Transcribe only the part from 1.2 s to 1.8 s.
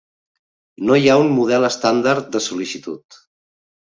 un model